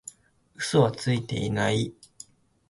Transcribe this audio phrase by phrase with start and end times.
[0.57, 1.93] 嘘はついてない